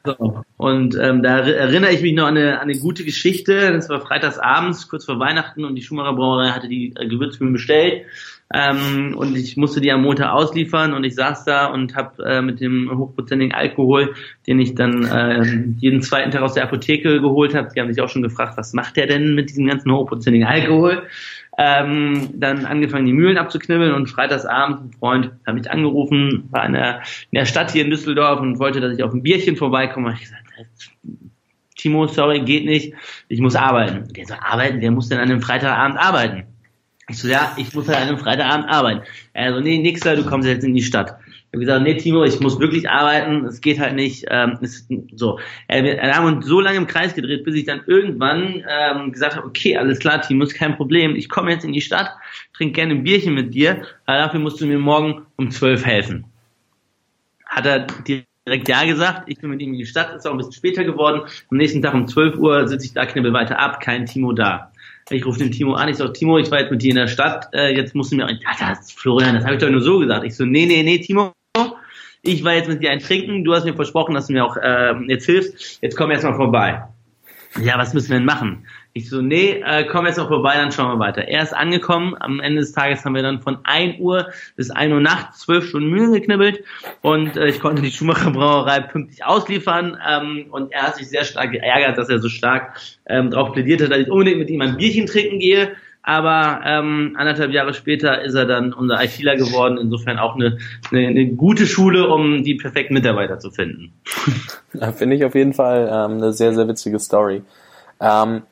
[0.05, 0.43] So.
[0.57, 3.71] Und ähm, da erinnere ich mich noch an eine, an eine gute Geschichte.
[3.71, 7.53] Das war freitags abends, kurz vor Weihnachten, und die Schumacher Brauerei hatte die äh, Gewürzmühlen
[7.53, 8.05] bestellt.
[8.51, 12.41] Ähm, und ich musste die am Montag ausliefern und ich saß da und habe äh,
[12.41, 14.15] mit dem hochprozentigen Alkohol,
[14.47, 15.43] den ich dann äh,
[15.77, 18.73] jeden zweiten Tag aus der Apotheke geholt habe, die haben sich auch schon gefragt, was
[18.73, 21.03] macht der denn mit diesem ganzen hochprozentigen Alkohol?
[21.61, 26.71] Ähm, dann angefangen, die Mühlen abzuknibbeln und freitagsabend ein Freund hat mich angerufen, war in
[26.71, 30.13] der, in der Stadt hier in Düsseldorf und wollte, dass ich auf ein Bierchen vorbeikomme.
[30.13, 30.45] Ich gesagt,
[31.75, 32.93] Timo, sorry, geht nicht,
[33.27, 34.07] ich muss arbeiten.
[34.13, 34.79] Der so, arbeiten?
[34.79, 36.43] Wer muss denn an einem Freitagabend arbeiten?
[37.09, 39.01] Ich so, ja, ich muss halt an einem Freitagabend arbeiten.
[39.33, 41.17] Er so, nee, nix, du kommst jetzt in die Stadt.
[41.51, 44.23] Ich habe gesagt, nee, Timo, ich muss wirklich arbeiten, es geht halt nicht.
[44.29, 48.63] Ähm, ist, so, wir haben uns so lange im Kreis gedreht, bis ich dann irgendwann
[48.69, 51.15] ähm, gesagt habe, okay, alles klar, Timo, ist kein Problem.
[51.15, 52.11] Ich komme jetzt in die Stadt,
[52.53, 56.25] trinke gerne ein Bierchen mit dir, aber dafür musst du mir morgen um zwölf helfen.
[57.47, 57.87] Hat er
[58.47, 59.23] direkt ja gesagt.
[59.25, 61.21] Ich bin mit ihm in die Stadt, ist auch ein bisschen später geworden.
[61.49, 64.71] Am nächsten Tag um 12 Uhr sitze ich da, knibbel weiter ab, kein Timo da.
[65.09, 67.07] Ich rufe den Timo an, ich sage, Timo, ich war jetzt mit dir in der
[67.07, 69.97] Stadt, äh, jetzt musst du mir, ja, das, Florian, das habe ich doch nur so
[69.97, 70.23] gesagt.
[70.23, 71.33] Ich so, nee, nee, nee, Timo,
[72.29, 74.55] ich war jetzt mit dir ein Trinken, du hast mir versprochen, dass du mir auch
[74.57, 76.83] äh, jetzt hilfst, jetzt komm erst mal vorbei.
[77.63, 78.67] Ja, was müssen wir denn machen?
[78.93, 81.27] Ich so, nee, äh, komm jetzt mal vorbei, dann schauen wir weiter.
[81.27, 84.93] Er ist angekommen, am Ende des Tages haben wir dann von 1 Uhr bis 1
[84.93, 86.63] Uhr nachts zwölf Stunden Mühe geknibbelt
[87.01, 91.23] und äh, ich konnte die Schumacher Brauerei pünktlich ausliefern ähm, und er hat sich sehr
[91.23, 94.61] stark geärgert, dass er so stark ähm, darauf plädiert hat, dass ich unbedingt mit ihm
[94.61, 95.71] ein Bierchen trinken gehe.
[96.01, 99.77] Aber ähm, anderthalb Jahre später ist er dann unser ITler geworden.
[99.77, 100.57] Insofern auch eine,
[100.91, 103.93] eine, eine gute Schule, um die perfekten Mitarbeiter zu finden.
[104.71, 107.41] Ja, Finde ich auf jeden Fall ähm, eine sehr, sehr witzige Story.
[107.99, 108.43] Ähm,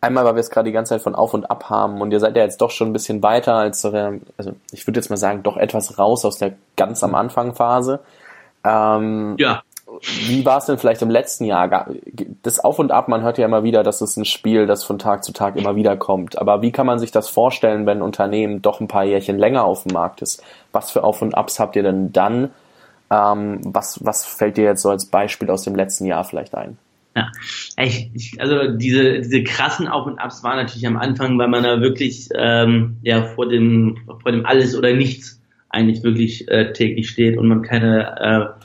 [0.00, 2.20] einmal, weil wir es gerade die ganze Zeit von auf und ab haben und ihr
[2.20, 5.42] seid ja jetzt doch schon ein bisschen weiter als, also ich würde jetzt mal sagen,
[5.42, 8.00] doch etwas raus aus der ganz am Anfang Phase.
[8.64, 9.62] Ähm, ja.
[10.02, 11.86] Wie war es denn vielleicht im letzten Jahr?
[12.42, 14.98] Das Auf und Ab, man hört ja immer wieder, dass es ein Spiel, das von
[14.98, 16.38] Tag zu Tag immer wieder kommt.
[16.38, 19.64] Aber wie kann man sich das vorstellen, wenn ein Unternehmen doch ein paar Jährchen länger
[19.64, 20.42] auf dem Markt ist?
[20.72, 22.50] Was für Auf und Abs habt ihr denn dann?
[23.10, 26.78] Ähm, was, was fällt dir jetzt so als Beispiel aus dem letzten Jahr vielleicht ein?
[27.14, 27.30] Ja,
[27.76, 31.80] ich, also diese, diese krassen Auf und Abs waren natürlich am Anfang, weil man da
[31.80, 37.36] wirklich ähm, ja vor dem vor dem Alles oder Nichts eigentlich wirklich äh, täglich steht
[37.36, 38.64] und man keine äh,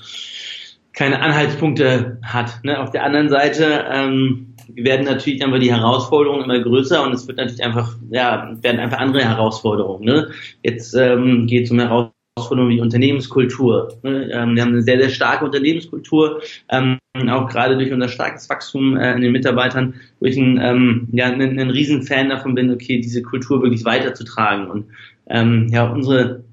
[0.98, 2.60] keine Anhaltspunkte hat.
[2.64, 2.80] Ne?
[2.80, 7.38] Auf der anderen Seite ähm, werden natürlich einfach die Herausforderungen immer größer und es wird
[7.38, 10.04] natürlich einfach, ja, werden einfach andere Herausforderungen.
[10.04, 10.32] Ne?
[10.64, 13.94] Jetzt ähm, geht es um Herausforderungen wie Unternehmenskultur.
[14.02, 14.32] Ne?
[14.32, 16.98] Ähm, wir haben eine sehr, sehr starke Unternehmenskultur, ähm,
[17.30, 21.28] auch gerade durch unser starkes Wachstum äh, in den Mitarbeitern, wo ich ein, ähm, ja,
[21.28, 24.72] ein, ein Riesenfan davon bin, okay, diese Kultur wirklich weiterzutragen.
[24.72, 24.86] Und
[25.30, 26.44] ähm, ja, unsere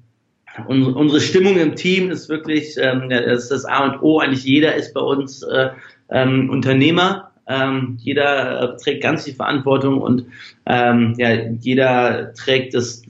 [0.67, 4.19] unsere, Stimmung im Team ist wirklich, ähm, das ist das A und O.
[4.19, 5.69] Eigentlich jeder ist bei uns äh,
[6.09, 7.31] ähm, Unternehmer.
[7.47, 10.25] Ähm, jeder äh, trägt ganz die Verantwortung und
[10.65, 13.03] ähm, ja, jeder trägt das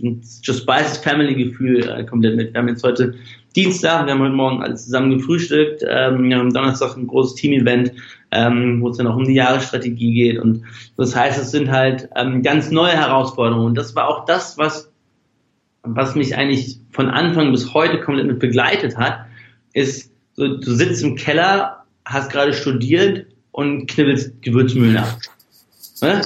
[0.44, 2.54] Just Spices Family Gefühl äh, komplett mit.
[2.54, 3.16] Wir haben jetzt heute
[3.56, 7.94] Dienstag, wir haben heute Morgen alles zusammen gefrühstückt, ähm, wir haben Donnerstag ein großes Team-Event,
[8.32, 10.64] ähm, wo es dann auch um die Jahresstrategie geht und
[10.98, 14.92] das heißt, es sind halt ähm, ganz neue Herausforderungen und das war auch das, was
[15.86, 19.26] was mich eigentlich von Anfang bis heute komplett mit begleitet hat,
[19.74, 25.18] ist, so, du sitzt im Keller, hast gerade studiert und knibbelst Gewürzmühlen ab.
[26.02, 26.22] Ne?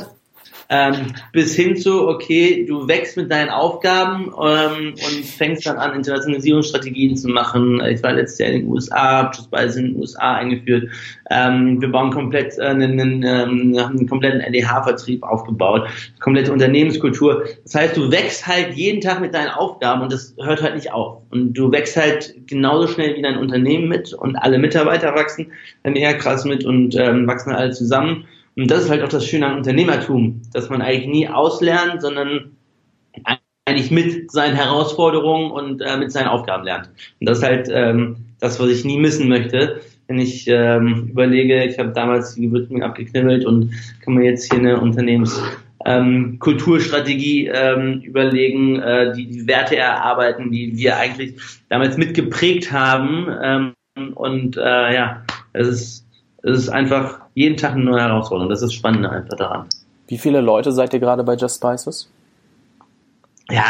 [0.69, 5.95] Ähm, bis hin zu, okay, du wächst mit deinen Aufgaben ähm, und fängst dann an,
[5.95, 7.81] Internationalisierungsstrategien zu machen.
[7.85, 10.89] Ich war letztes Jahr in den USA, habe Just in den USA eingeführt.
[11.31, 15.87] Ähm, wir bauen komplett äh, einen, einen, ähm, einen kompletten NDH-Vertrieb aufgebaut,
[16.19, 17.45] komplette Unternehmenskultur.
[17.63, 20.91] Das heißt, du wächst halt jeden Tag mit deinen Aufgaben und das hört halt nicht
[20.91, 21.23] auf.
[21.31, 25.51] Und du wächst halt genauso schnell wie dein Unternehmen mit und alle Mitarbeiter wachsen
[25.83, 28.27] dann eher krass mit und ähm, wachsen alle zusammen.
[28.59, 32.57] Und das ist halt auch das Schöne an Unternehmertum, dass man eigentlich nie auslernt, sondern
[33.65, 36.89] eigentlich mit seinen Herausforderungen und äh, mit seinen Aufgaben lernt.
[37.19, 39.79] Und das ist halt ähm, das, was ich nie missen möchte.
[40.07, 44.59] Wenn ich ähm, überlege, ich habe damals die Gewürzen abgeknibbelt und kann mir jetzt hier
[44.59, 45.41] eine Unternehmens
[45.85, 51.35] ähm, ähm, überlegen, äh, die, die Werte erarbeiten, die wir eigentlich
[51.69, 53.27] damals mitgeprägt haben.
[53.41, 53.73] Ähm,
[54.15, 56.08] und äh, ja, es ist
[56.43, 58.49] es ist einfach jeden Tag eine neue Herausforderung.
[58.49, 59.67] Das ist spannend einfach daran.
[60.07, 62.09] Wie viele Leute seid ihr gerade bei Just Spices?
[63.51, 63.63] Ja,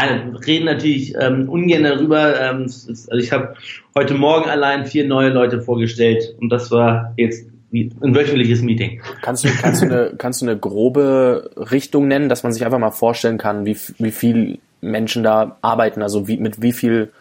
[0.45, 2.39] reden natürlich ähm, ungern darüber.
[2.39, 3.55] Ähm, also ich habe
[3.97, 9.01] heute Morgen allein vier neue Leute vorgestellt und das war jetzt ein wöchentliches Meeting.
[9.21, 12.79] Kannst du, kannst du, eine, kannst du eine grobe Richtung nennen, dass man sich einfach
[12.79, 17.12] mal vorstellen kann, wie, wie viel Menschen da arbeiten, also wie, mit wie viel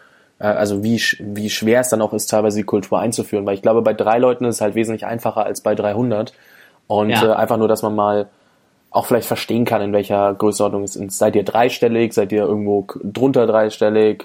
[0.45, 3.45] also wie, wie schwer es dann auch ist, teilweise die Kultur einzuführen.
[3.45, 6.33] Weil ich glaube, bei drei Leuten ist es halt wesentlich einfacher als bei 300.
[6.87, 7.31] Und ja.
[7.31, 8.29] äh, einfach nur, dass man mal
[8.91, 11.17] auch vielleicht verstehen kann, in welcher Größenordnung es ist.
[11.17, 12.13] Seid ihr dreistellig?
[12.13, 14.23] Seid ihr irgendwo drunter dreistellig?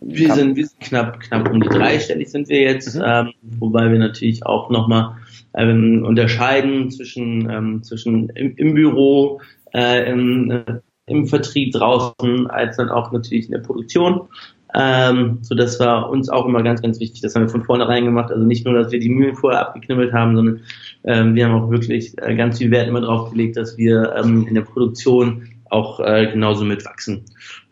[0.00, 3.02] Wir sind, wir sind knapp, knapp um die dreistellig sind wir jetzt, mhm.
[3.04, 5.16] ähm, wobei wir natürlich auch nochmal
[5.54, 9.40] ähm, unterscheiden zwischen, ähm, zwischen im, im Büro,
[9.74, 10.62] äh, im, äh,
[11.06, 14.28] im Vertrieb draußen, als dann auch natürlich in der Produktion.
[14.74, 17.22] Ähm, so das war uns auch immer ganz, ganz wichtig.
[17.22, 18.30] Das haben wir von vornherein gemacht.
[18.30, 20.60] Also nicht nur, dass wir die Mühlen vorher abgeknibbelt haben, sondern
[21.04, 24.46] ähm, wir haben auch wirklich äh, ganz viel Wert immer drauf gelegt, dass wir ähm,
[24.46, 27.24] in der Produktion auch äh, genauso mitwachsen.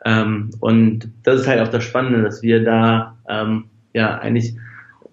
[0.04, 4.54] Ähm, und das ist halt auch das Spannende, dass wir da ähm, ja eigentlich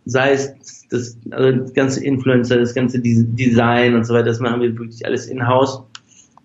[0.05, 4.61] sei es das, also das ganze Influencer, das ganze Design und so weiter, das machen
[4.61, 5.81] wir wirklich alles in-house,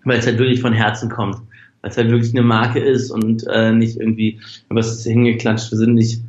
[0.05, 1.37] weil es halt wirklich von Herzen kommt
[1.81, 4.39] weil es halt wirklich eine Marke ist und äh, nicht irgendwie
[4.69, 5.71] was hingeklatscht.
[5.71, 6.21] Wir sind nicht,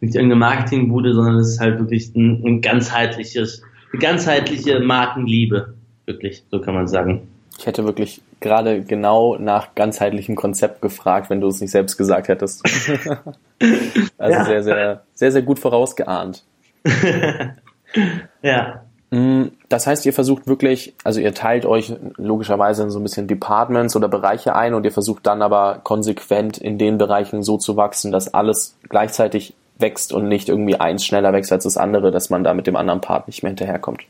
[0.00, 5.74] nicht irgendeine Marketingbude, sondern es ist halt wirklich ein, ein ganzheitliches, eine ganzheitliche Markenliebe.
[6.06, 7.28] Wirklich, so kann man sagen.
[7.58, 12.28] Ich hätte wirklich gerade genau nach ganzheitlichem Konzept gefragt, wenn du es nicht selbst gesagt
[12.28, 12.62] hättest.
[14.18, 14.44] also ja.
[14.44, 16.44] sehr, sehr, sehr, sehr gut vorausgeahnt.
[18.42, 18.84] ja.
[19.10, 23.26] Mm, das heißt, ihr versucht wirklich, also ihr teilt euch logischerweise in so ein bisschen
[23.26, 27.76] Departments oder Bereiche ein und ihr versucht dann aber konsequent in den Bereichen so zu
[27.76, 32.30] wachsen, dass alles gleichzeitig wächst und nicht irgendwie eins schneller wächst als das andere, dass
[32.30, 34.02] man da mit dem anderen Part nicht mehr hinterherkommt.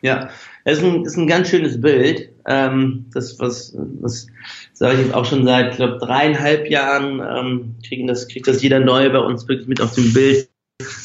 [0.00, 0.30] Ja,
[0.64, 2.30] es ist ein, ist ein ganz schönes Bild.
[2.46, 4.26] Ähm, das, was, was
[4.72, 8.80] sage ich jetzt auch schon seit, glaube dreieinhalb Jahren, ähm, kriegen das, kriegt das jeder
[8.80, 10.48] neu bei uns wirklich mit auf dem Bild,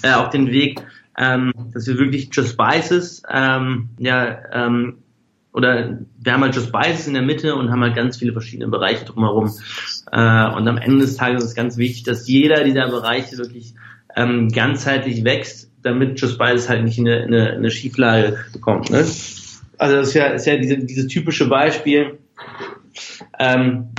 [0.02, 0.82] äh, auf den Weg
[1.18, 5.00] ähm, dass wir wirklich Just Spices, ähm, ja, ähm,
[5.54, 8.70] oder wir haben halt Just Spices in der Mitte und haben halt ganz viele verschiedene
[8.70, 9.52] Bereiche drumherum.
[10.12, 13.74] Äh, und am Ende des Tages ist es ganz wichtig, dass jeder dieser Bereiche wirklich
[14.16, 18.38] ähm, ganzheitlich wächst, damit Just Spices halt nicht in eine, in eine, in eine Schieflage
[18.54, 18.92] bekommt.
[18.92, 19.00] Ne?
[19.80, 22.20] Also das ist ja, ist ja diese, dieses typische Beispiel.
[23.40, 23.90] Ähm,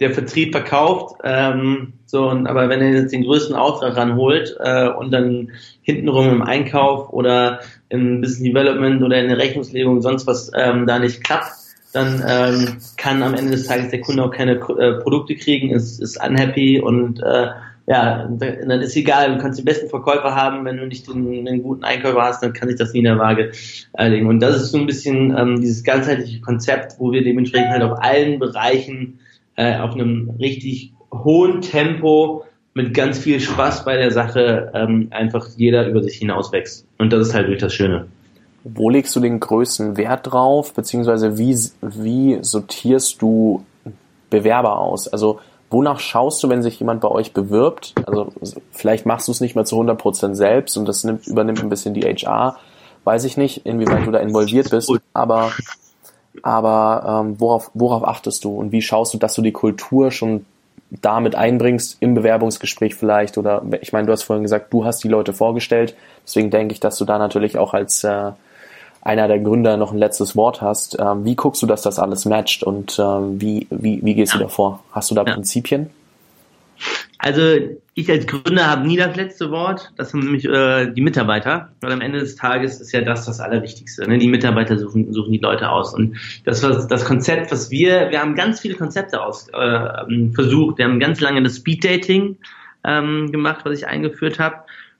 [0.00, 4.88] der Vertrieb verkauft, ähm, so, und, aber wenn er jetzt den größten Auftrag ranholt äh,
[4.88, 5.50] und dann
[5.82, 11.00] hintenrum im Einkauf oder im Business Development oder in der Rechnungslegung sonst was ähm, da
[11.00, 11.50] nicht klappt,
[11.92, 16.00] dann ähm, kann am Ende des Tages der Kunde auch keine äh, Produkte kriegen, ist,
[16.00, 17.48] ist unhappy und äh,
[17.86, 21.64] ja, dann ist egal, du kannst die besten Verkäufer haben, wenn du nicht den, einen
[21.64, 23.50] guten Einkäufer hast, dann kann sich das nie in der Waage
[23.98, 24.28] äh, legen.
[24.28, 28.00] Und das ist so ein bisschen ähm, dieses ganzheitliche Konzept, wo wir dementsprechend halt auf
[28.00, 29.18] allen Bereichen
[29.56, 35.48] äh, auf einem richtig hohen Tempo mit ganz viel Spaß bei der Sache ähm, einfach
[35.56, 36.86] jeder über sich hinaus wächst.
[36.98, 38.06] Und das ist halt wirklich das Schöne.
[38.64, 43.64] Wo legst du den größten Wert drauf, beziehungsweise wie, wie sortierst du
[44.30, 45.06] Bewerber aus?
[45.06, 45.38] Also
[45.70, 47.94] wonach schaust du, wenn sich jemand bei euch bewirbt?
[48.06, 48.32] Also
[48.72, 51.94] vielleicht machst du es nicht mehr zu 100% selbst und das nimmt, übernimmt ein bisschen
[51.94, 52.56] die HR.
[53.04, 55.52] Weiß ich nicht, inwieweit du da involviert bist, aber
[56.42, 60.46] aber ähm, worauf, worauf achtest du und wie schaust du, dass du die Kultur schon
[61.02, 65.08] damit einbringst, im Bewerbungsgespräch vielleicht oder ich meine, du hast vorhin gesagt, du hast die
[65.08, 68.32] Leute vorgestellt, deswegen denke ich, dass du da natürlich auch als äh,
[69.02, 70.98] einer der Gründer noch ein letztes Wort hast.
[70.98, 74.38] Ähm, wie guckst du, dass das alles matcht und ähm, wie, wie, wie gehst du
[74.38, 74.80] davor?
[74.92, 75.34] Hast du da ja.
[75.34, 75.90] Prinzipien?
[77.18, 77.40] Also
[77.94, 79.92] ich als Gründer habe nie das letzte Wort.
[79.96, 81.72] Das sind nämlich äh, die Mitarbeiter.
[81.80, 84.06] Weil am Ende des Tages ist ja das das Allerwichtigste.
[84.08, 84.18] Ne?
[84.18, 85.94] Die Mitarbeiter suchen, suchen die Leute aus.
[85.94, 90.78] Und das was das Konzept, was wir, wir haben ganz viele Konzepte aus, äh, versucht.
[90.78, 92.36] Wir haben ganz lange das Speed Dating
[92.84, 94.56] ähm, gemacht, was ich eingeführt habe,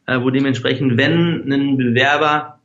[0.06, 2.60] äh, wo dementsprechend, wenn ein Bewerber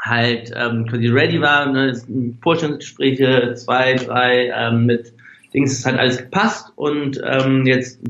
[0.00, 1.96] halt ähm, quasi ready war, ne,
[2.42, 5.14] Vorstellungsgespräche, zwei, drei ähm, mit
[5.52, 8.00] Dings hat alles gepasst und ähm, jetzt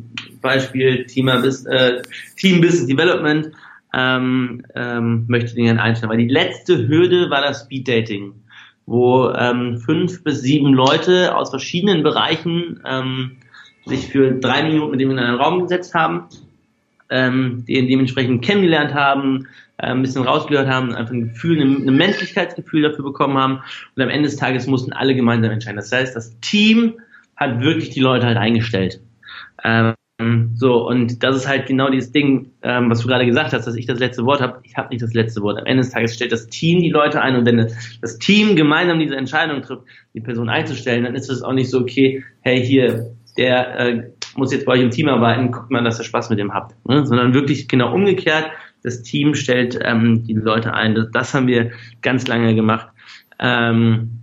[0.41, 2.03] Beispiel Team, äh,
[2.37, 3.51] Team Business Development
[3.95, 6.11] ähm, ähm, möchte den einstellen.
[6.11, 8.35] Weil die letzte Hürde war das Speed Dating,
[8.87, 13.33] wo ähm, fünf bis sieben Leute aus verschiedenen Bereichen ähm,
[13.87, 16.25] sich für drei Minuten mit dem in einen Raum gesetzt haben,
[17.11, 21.97] ähm, den dementsprechend kennengelernt haben, äh, ein bisschen rausgehört haben, einfach ein Gefühl, ein, ein
[21.97, 23.61] Menschlichkeitsgefühl dafür bekommen haben
[23.97, 25.77] und am Ende des Tages mussten alle gemeinsam entscheiden.
[25.77, 26.95] Das heißt, das Team
[27.43, 29.01] hat wirklich die Leute halt eingestellt.
[29.65, 29.95] Ähm,
[30.55, 33.75] so, und das ist halt genau dieses Ding, ähm, was du gerade gesagt hast, dass
[33.75, 34.61] ich das letzte Wort habe.
[34.63, 35.59] Ich habe nicht das letzte Wort.
[35.59, 37.69] Am Ende des Tages stellt das Team die Leute ein und wenn
[38.01, 39.83] das Team gemeinsam diese Entscheidung trifft,
[40.15, 44.03] die Person einzustellen, dann ist es auch nicht so, okay, hey, hier, der äh,
[44.37, 46.75] muss jetzt bei euch im Team arbeiten, guckt mal, dass ihr Spaß mit dem habt.
[46.87, 47.05] Ne?
[47.07, 48.51] Sondern wirklich genau umgekehrt,
[48.83, 50.95] das Team stellt ähm, die Leute ein.
[50.95, 52.89] Das, das haben wir ganz lange gemacht.
[53.39, 54.21] Ähm,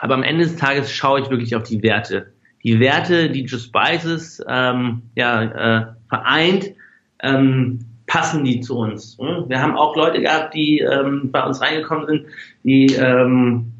[0.00, 2.32] aber am Ende des Tages schaue ich wirklich auf die Werte
[2.68, 6.70] die Werte, die Just Spices ähm, ja, äh, vereint,
[7.22, 9.18] ähm, passen die zu uns.
[9.18, 9.46] Ne?
[9.48, 12.26] Wir haben auch Leute gehabt, die ähm, bei uns reingekommen sind,
[12.64, 13.72] die ähm,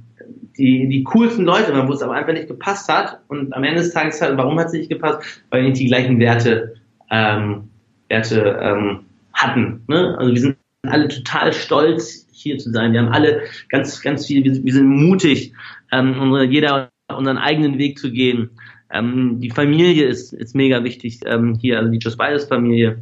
[0.56, 3.20] die, die coolsten Leute, wo es aber einfach nicht gepasst hat.
[3.28, 5.42] Und am Ende des Tages, halt, warum hat es nicht gepasst?
[5.50, 6.74] Weil wir nicht die gleichen Werte,
[7.10, 7.68] ähm,
[8.08, 9.00] Werte ähm,
[9.34, 9.84] hatten.
[9.86, 10.16] Ne?
[10.18, 12.92] Also wir sind alle total stolz, hier zu sein.
[12.92, 15.52] Wir haben alle ganz, ganz viel, wir, wir sind mutig,
[15.92, 18.50] ähm, unsere, jeder unseren eigenen Weg zu gehen.
[18.92, 22.98] Ähm, die Familie ist, ist mega wichtig ähm, hier, also die Just Bias Familie.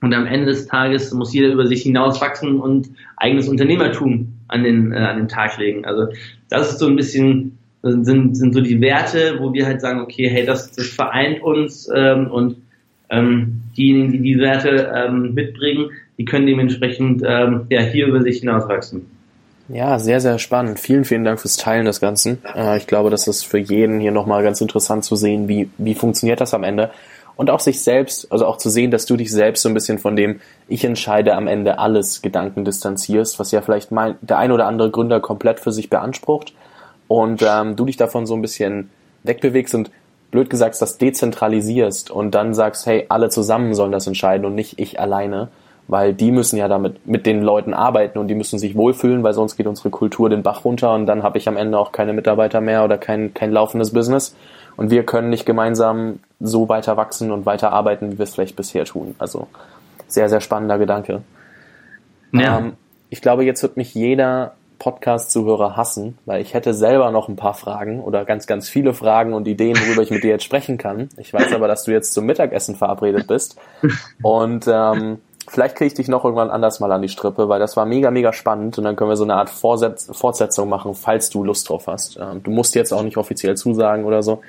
[0.00, 4.92] Und am Ende des Tages muss jeder über sich hinauswachsen und eigenes Unternehmertum an den,
[4.92, 5.84] äh, an den Tag legen.
[5.84, 6.06] Also
[6.48, 10.28] das ist so ein bisschen, sind, sind so die Werte, wo wir halt sagen, okay,
[10.28, 12.56] hey, das, das vereint uns ähm, und
[13.10, 18.40] ähm, diejenigen, die die Werte ähm, mitbringen, die können dementsprechend ähm, ja, hier über sich
[18.40, 19.17] hinauswachsen.
[19.68, 20.80] Ja, sehr, sehr spannend.
[20.80, 22.42] Vielen, vielen Dank fürs Teilen des Ganzen.
[22.54, 25.94] Äh, ich glaube, das ist für jeden hier nochmal ganz interessant zu sehen, wie, wie
[25.94, 26.90] funktioniert das am Ende.
[27.36, 29.98] Und auch sich selbst, also auch zu sehen, dass du dich selbst so ein bisschen
[29.98, 34.52] von dem Ich entscheide am Ende alles Gedanken distanzierst, was ja vielleicht mein, der ein
[34.52, 36.54] oder andere Gründer komplett für sich beansprucht.
[37.06, 38.90] Und ähm, du dich davon so ein bisschen
[39.22, 39.90] wegbewegst und
[40.30, 44.78] blöd gesagt das dezentralisierst und dann sagst, hey, alle zusammen sollen das entscheiden und nicht
[44.78, 45.48] ich alleine
[45.88, 49.32] weil die müssen ja damit mit den Leuten arbeiten und die müssen sich wohlfühlen, weil
[49.32, 52.12] sonst geht unsere Kultur den Bach runter und dann habe ich am Ende auch keine
[52.12, 54.36] Mitarbeiter mehr oder kein, kein laufendes Business.
[54.76, 58.54] Und wir können nicht gemeinsam so weiter wachsen und weiter arbeiten, wie wir es vielleicht
[58.54, 59.16] bisher tun.
[59.18, 59.48] Also
[60.06, 61.22] sehr, sehr spannender Gedanke.
[62.32, 62.58] Ja.
[62.58, 62.74] Ähm,
[63.10, 67.54] ich glaube, jetzt wird mich jeder Podcast-Zuhörer hassen, weil ich hätte selber noch ein paar
[67.54, 71.08] Fragen oder ganz, ganz viele Fragen und Ideen, worüber ich mit dir jetzt sprechen kann.
[71.16, 73.58] Ich weiß aber, dass du jetzt zum Mittagessen verabredet bist.
[74.22, 77.76] Und ähm, Vielleicht kriege ich dich noch irgendwann anders mal an die Strippe, weil das
[77.76, 81.30] war mega, mega spannend und dann können wir so eine Art Vorsetz Fortsetzung machen, falls
[81.30, 82.18] du Lust drauf hast.
[82.18, 84.42] Ähm, du musst jetzt auch nicht offiziell zusagen oder so,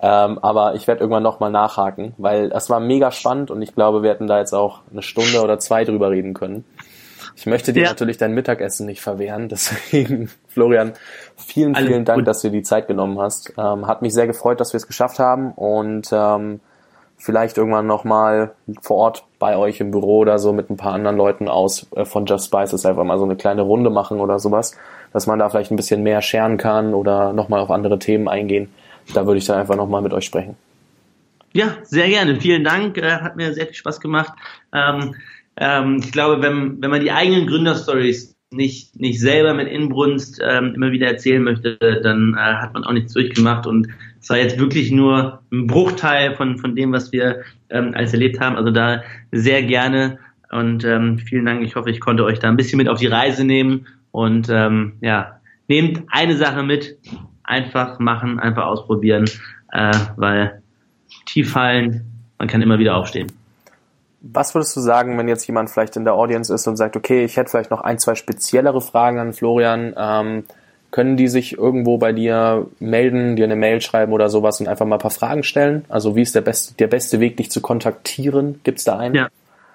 [0.00, 4.02] ähm, aber ich werde irgendwann nochmal nachhaken, weil das war mega spannend und ich glaube,
[4.02, 6.64] wir hätten da jetzt auch eine Stunde oder zwei drüber reden können.
[7.34, 7.88] Ich möchte dir ja.
[7.90, 10.92] natürlich dein Mittagessen nicht verwehren, deswegen, Florian,
[11.36, 12.28] vielen, vielen Alles Dank, gut.
[12.28, 13.52] dass du dir die Zeit genommen hast.
[13.58, 16.60] Ähm, hat mich sehr gefreut, dass wir es geschafft haben und ähm,
[17.18, 21.16] vielleicht irgendwann nochmal vor Ort bei euch im Büro oder so mit ein paar anderen
[21.16, 24.76] Leuten aus äh, von Just Spices einfach mal so eine kleine Runde machen oder sowas,
[25.12, 28.68] dass man da vielleicht ein bisschen mehr scheren kann oder nochmal auf andere Themen eingehen.
[29.14, 30.56] Da würde ich dann einfach nochmal mit euch sprechen.
[31.52, 32.40] Ja, sehr gerne.
[32.40, 32.98] Vielen Dank.
[32.98, 34.32] Äh, hat mir sehr viel Spaß gemacht.
[34.74, 35.14] Ähm,
[35.56, 40.74] ähm, ich glaube, wenn, wenn man die eigenen Gründerstories nicht, nicht selber mit Inbrunst ähm,
[40.74, 43.88] immer wieder erzählen möchte, dann äh, hat man auch nichts durchgemacht und
[44.26, 48.40] es war jetzt wirklich nur ein Bruchteil von, von dem, was wir ähm, alles erlebt
[48.40, 48.56] haben.
[48.56, 50.18] Also da sehr gerne
[50.50, 51.62] und ähm, vielen Dank.
[51.62, 54.94] Ich hoffe, ich konnte euch da ein bisschen mit auf die Reise nehmen und ähm,
[55.00, 56.98] ja, nehmt eine Sache mit,
[57.44, 59.26] einfach machen, einfach ausprobieren,
[59.70, 60.60] äh, weil
[61.26, 63.30] tief fallen, man kann immer wieder aufstehen.
[64.22, 67.24] Was würdest du sagen, wenn jetzt jemand vielleicht in der Audience ist und sagt, okay,
[67.24, 70.42] ich hätte vielleicht noch ein, zwei speziellere Fragen an Florian, ähm,
[70.90, 74.86] können die sich irgendwo bei dir melden, dir eine Mail schreiben oder sowas und einfach
[74.86, 75.84] mal ein paar Fragen stellen?
[75.88, 78.60] Also wie ist der beste, der beste Weg, dich zu kontaktieren?
[78.64, 79.14] Gibt es da einen?
[79.14, 79.28] Ja,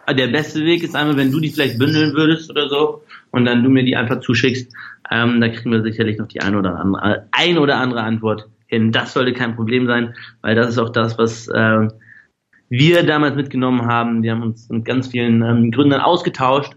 [0.10, 3.64] der beste Weg ist einmal, wenn du die vielleicht bündeln würdest oder so und dann
[3.64, 4.72] du mir die einfach zuschickst.
[5.12, 8.92] Ähm, da kriegen wir sicherlich noch die ein oder andere, ein oder andere Antwort hin.
[8.92, 11.88] Das sollte kein Problem sein, weil das ist auch das, was äh,
[12.70, 14.24] wir damals mitgenommen haben.
[14.24, 16.74] Wir haben uns mit ganz vielen ähm, Gründern ausgetauscht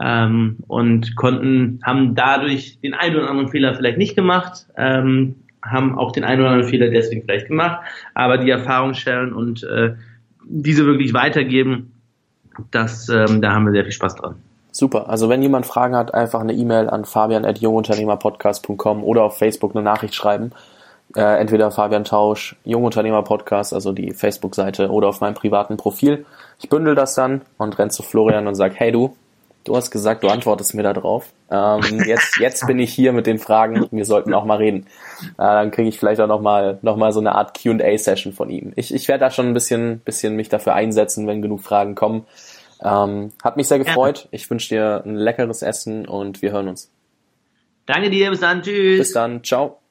[0.00, 5.98] ähm, und konnten, haben dadurch den einen oder anderen Fehler vielleicht nicht gemacht, ähm, haben
[5.98, 7.80] auch den einen oder anderen Fehler deswegen vielleicht gemacht,
[8.14, 9.94] aber die Erfahrung stellen und äh,
[10.46, 11.92] diese wirklich weitergeben,
[12.70, 14.36] das, ähm, da haben wir sehr viel Spaß dran.
[14.70, 15.08] Super.
[15.08, 20.14] Also wenn jemand Fragen hat, einfach eine E-Mail an fabian.jungunternehmerpodcast.com oder auf Facebook eine Nachricht
[20.14, 20.50] schreiben.
[21.14, 26.26] Äh, entweder Fabian Tausch, Jungunternehmer Podcast, also die Facebook-Seite oder auf meinem privaten Profil.
[26.58, 29.14] Ich bündel das dann und renn zu Florian und sag, hey du,
[29.64, 31.32] du hast gesagt, du antwortest mir da drauf.
[31.50, 34.86] Ähm, jetzt, jetzt bin ich hier mit den Fragen, wir sollten auch mal reden.
[35.22, 38.72] Äh, dann kriege ich vielleicht auch nochmal noch mal so eine Art Q&A-Session von ihm.
[38.76, 42.26] Ich, ich werde da schon ein bisschen, bisschen mich dafür einsetzen, wenn genug Fragen kommen.
[42.82, 44.28] Ähm, hat mich sehr gefreut.
[44.30, 46.90] Ich wünsche dir ein leckeres Essen und wir hören uns.
[47.86, 48.98] Danke dir, bis dann, tschüss.
[48.98, 49.83] Bis dann, ciao.